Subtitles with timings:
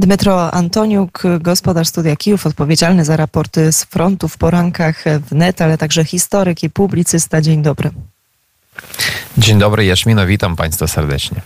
[0.00, 6.04] Dmytro Antoniuk, gospodarz studia Kijów, odpowiedzialny za raporty z frontu w porankach wnet, ale także
[6.04, 7.40] historyk i publicysta.
[7.40, 7.90] Dzień dobry.
[9.38, 11.40] Dzień dobry, Jaśmino, witam Państwa serdecznie.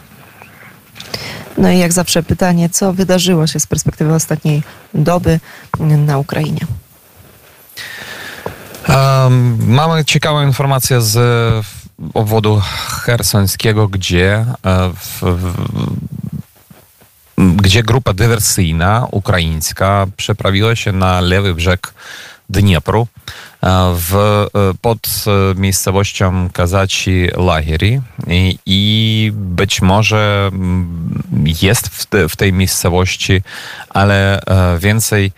[1.58, 4.62] No i jak zawsze pytanie, co wydarzyło się z perspektywy ostatniej
[4.94, 5.40] doby
[5.80, 6.60] na Ukrainie?
[8.88, 11.16] Um, mamy ciekawą informację z
[12.14, 12.60] obwodu
[13.04, 15.54] hersońskiego, gdzie, e, w, w,
[17.64, 21.94] gdzie grupa dywersyjna ukraińska przeprawiła się na lewy brzeg
[22.50, 23.06] Dniepru
[23.94, 24.46] w,
[24.80, 25.24] pod
[25.56, 30.50] miejscowością Kazaci Lageri i, i być może
[31.62, 33.42] jest w, te, w tej miejscowości,
[33.90, 34.40] ale
[34.78, 35.32] więcej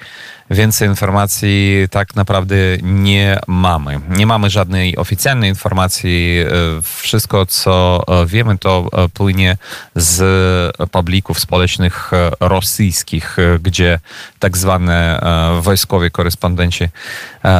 [0.50, 4.00] Więcej informacji tak naprawdę nie mamy.
[4.08, 6.44] Nie mamy żadnej oficjalnej informacji.
[6.82, 9.56] Wszystko, co wiemy, to płynie
[9.94, 12.10] z publików społecznych
[12.40, 14.00] rosyjskich, gdzie
[14.38, 15.20] tak zwane
[15.60, 16.88] wojskowi korespondenci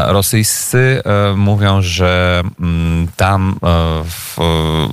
[0.06, 1.02] rosyjscy
[1.36, 2.42] mówią, że
[3.16, 3.58] tam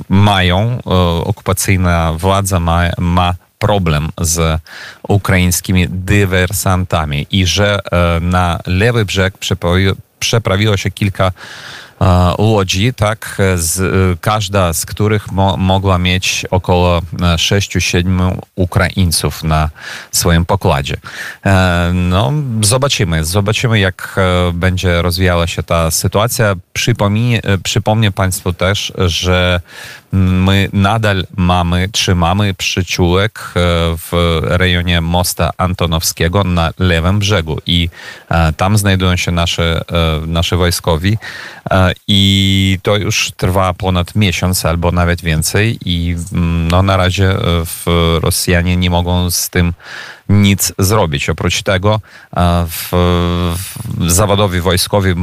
[0.10, 0.82] mają
[1.24, 4.62] okupacyjna władza ma, ma problem z
[5.08, 9.34] ukraińskimi dywersantami i że e, na lewy brzeg
[10.20, 11.32] przeprawiło się kilka
[12.38, 19.70] łodzi, tak, z, każda z których mo, mogła mieć około 6-7 Ukraińców na
[20.12, 20.98] swoim pokładzie.
[21.46, 26.56] E, no, zobaczymy, zobaczymy jak e, będzie rozwijała się ta sytuacja.
[26.74, 29.62] Przypomnę, przypomnę Państwu też, że
[30.14, 33.60] my nadal mamy, trzymamy przyczółek e,
[33.98, 37.90] w rejonie Mosta Antonowskiego na lewym brzegu i
[38.58, 39.82] tam znajdują się nasze,
[40.28, 41.18] nasze wojskowi
[42.08, 47.40] i to już trwa ponad miesiąc albo nawet więcej i mm, no, na razie e,
[48.20, 49.74] Rosjanie nie mogą z tym
[50.30, 51.30] nic zrobić.
[51.30, 52.00] Oprócz tego
[52.38, 52.90] e, w,
[53.98, 55.14] w zawodowi wojskowi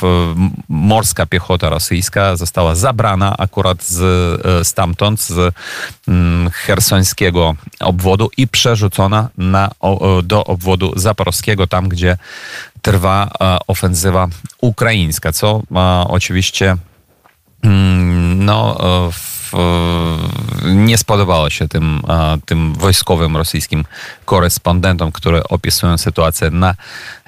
[0.00, 0.34] w,
[0.68, 4.00] morska piechota rosyjska została zabrana akurat z,
[4.46, 5.54] e, stamtąd, z
[6.08, 9.70] mm, hersońskiego obwodu i przerzucona na,
[10.22, 12.16] do obwodu zaporowskiego, tam gdzie
[12.82, 13.30] trwa
[13.66, 14.28] ofensywa
[14.60, 15.62] ukraińska, co
[16.08, 16.76] oczywiście
[17.62, 18.78] mm, no,
[19.12, 19.35] w,
[20.64, 22.02] nie spodobało się tym,
[22.46, 23.84] tym wojskowym rosyjskim
[24.24, 26.74] korespondentom, które opisują sytuację na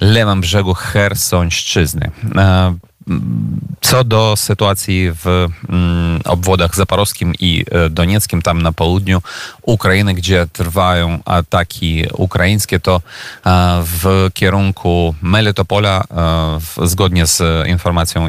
[0.01, 2.11] lewym brzegu Hersońszczyzny.
[3.81, 5.27] Co do sytuacji w
[5.69, 9.23] mm, obwodach zaporowskim i e, donieckim, tam na południu
[9.63, 13.01] Ukrainy, gdzie trwają ataki ukraińskie, to e,
[13.85, 16.05] w kierunku Melitopola,
[16.81, 18.29] e, zgodnie z informacją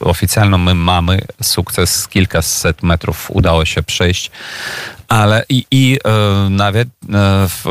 [0.00, 2.08] oficjalną, my mamy sukces.
[2.08, 4.30] Kilkaset metrów udało się przejść
[5.08, 6.10] ale i, i e,
[6.50, 6.92] nawet e,
[7.48, 7.64] w,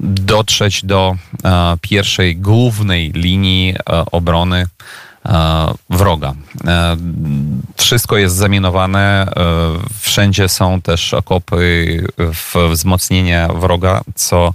[0.00, 3.74] dotrzeć do e, pierwszej głównej linii
[4.12, 4.66] obrony
[5.90, 6.34] wroga.
[7.76, 9.32] Wszystko jest zaminowane,
[10.00, 12.04] wszędzie są też okopy,
[12.70, 14.54] wzmocnienia wroga, co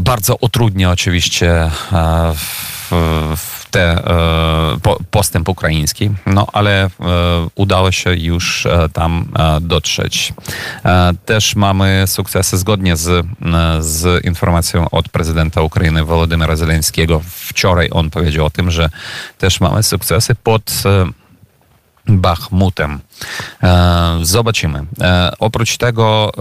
[0.00, 1.70] bardzo utrudnia oczywiście
[2.34, 2.90] w,
[3.36, 6.90] w te, e, postęp ukraiński, no ale e,
[7.54, 9.28] udało się już e, tam
[9.60, 10.32] dotrzeć.
[11.24, 13.26] Też mamy sukcesy zgodnie z,
[13.80, 17.20] z informacją od prezydenta Ukrainy Wolodymyra Zeleńskiego.
[17.24, 18.90] Wczoraj on powiedział o tym, że
[19.38, 20.72] też mamy sukcesy pod
[22.06, 23.00] Bachmutem.
[24.22, 24.84] Zobaczymy.
[25.38, 26.32] Oprócz tego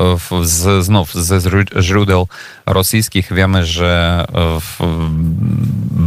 [0.41, 1.39] z, znów ze
[1.79, 2.27] źródeł
[2.65, 4.25] rosyjskich wiemy, że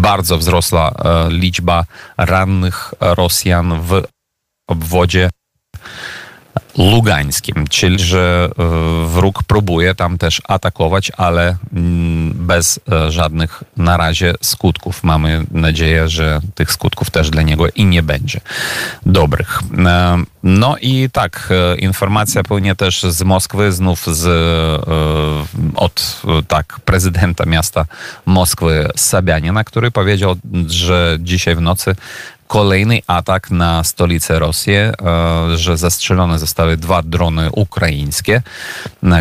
[0.03, 1.85] bardzo wzrosła e, liczba
[2.17, 4.03] rannych Rosjan w
[4.69, 5.31] obwodzie
[6.79, 13.97] lugańskim, czyli że e, wróg próbuje tam też atakować, ale mm, bez e, żadnych na
[13.97, 15.05] razie skutków.
[15.05, 18.41] Mamy nadzieję, że tych skutków też dla niego i nie będzie
[19.07, 19.61] dobrych.
[19.87, 24.27] E, no i tak, informacja płynie też z Moskwy, znów z,
[25.77, 27.87] od tak, prezydenta miasta
[28.27, 30.37] Moskwy Sabianina, który powiedział,
[30.67, 31.95] że dzisiaj w nocy
[32.53, 34.93] kolejny atak na stolicę Rosji, e,
[35.55, 38.43] że zastrzelone zostały dwa drony ukraińskie,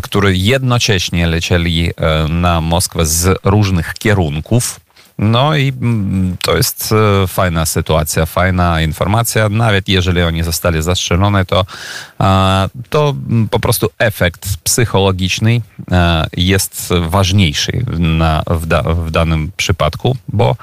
[0.04, 4.80] które jednocześnie lecieli e, na Moskwę z różnych kierunków.
[5.22, 9.50] No i mm, to jest e, fajna sytuacja, fajna informacja.
[9.50, 11.66] Nawet jeżeli oni zostali zastrzelone, to,
[12.90, 13.16] to
[13.52, 20.56] po prostu efekt psychologiczny e, jest ważniejszy na, w, da, w danym przypadku, bo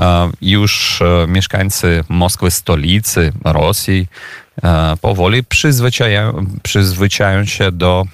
[0.00, 4.06] e, już mieszkańcy Moskwy, stolicy Rosji,
[5.00, 8.04] powoli przyzwyczajają, przyzwyczajają się do,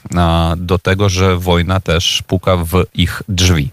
[0.57, 3.71] do tego, że wojna też puka w ich drzwi.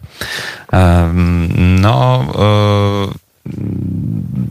[1.58, 2.26] No,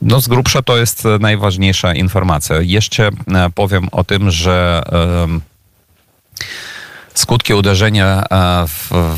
[0.03, 2.57] no z grubsza to jest najważniejsza informacja.
[2.61, 3.11] Jeszcze
[3.55, 4.83] powiem o tym, że
[7.15, 8.25] skutki uderzenia,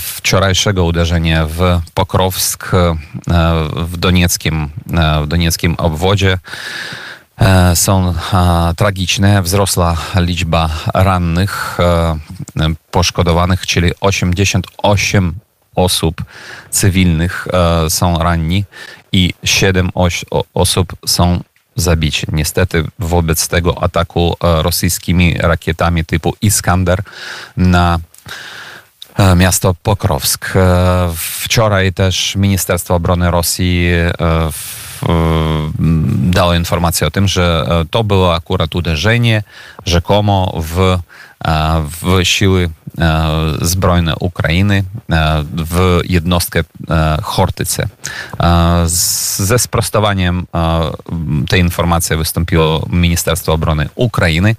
[0.01, 2.71] wczorajszego uderzenia w Pokrowsk
[3.77, 4.69] w Donieckim,
[5.23, 6.39] w Donieckim obwodzie
[7.75, 8.15] są
[8.77, 9.43] tragiczne.
[9.43, 11.79] Wzrosła liczba rannych,
[12.91, 15.35] poszkodowanych, czyli 88
[15.75, 16.23] osób
[16.71, 17.49] cywilnych
[17.89, 18.65] są ranni
[19.13, 19.91] i 7
[20.55, 21.41] osób są
[21.77, 22.27] zabici.
[22.33, 27.03] Niestety wobec tego ataku rosyjskimi rakietami typu Iskander
[27.57, 27.99] na
[29.37, 30.53] miasto Pokrowsk.
[31.17, 33.91] Wczoraj też Ministerstwo Obrony Rosji
[36.19, 39.43] dało informację o tym, że to było akurat uderzenie
[39.87, 40.99] rzekomo w,
[42.03, 42.71] w siły
[43.61, 44.85] zbrojne Ukrainy
[45.57, 46.65] w jednostkę
[47.23, 47.89] Chortyce.
[49.37, 50.47] Ze sprostowaniem
[51.49, 54.57] tej informacji wystąpiło Ministerstwo Obrony Ukrainy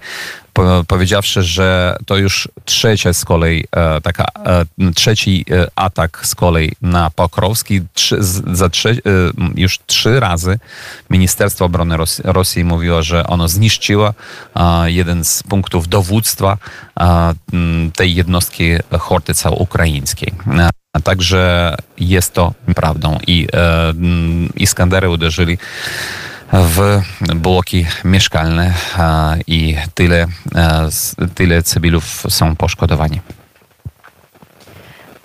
[0.87, 4.65] powiedziawszy, że to już trzecia z kolei e, taka, e,
[4.95, 7.81] trzeci e, atak z kolei na Pokrowski.
[7.93, 8.17] Trzy,
[8.53, 8.69] za
[9.55, 10.59] już trzy razy
[11.09, 14.13] Ministerstwo Obrony Rosji, mówiło, że ono zniszczyło
[14.85, 16.57] jeden z punktów dowództwa
[17.95, 20.33] tej jednostki Chortyca ukraińskiej.
[21.03, 23.47] Także jest to prawdą i
[24.55, 25.57] Iskandery uderzyli
[26.53, 27.01] w
[27.35, 28.73] bloki mieszkalne
[29.47, 30.27] i tyle,
[31.35, 33.21] tyle cywilów są poszkodowani.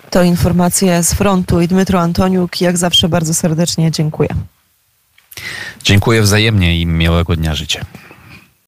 [0.09, 4.29] To informacje z frontu i Dmytro Antoniuk, jak zawsze bardzo serdecznie dziękuję.
[5.83, 7.81] Dziękuję wzajemnie i miłego dnia życzę.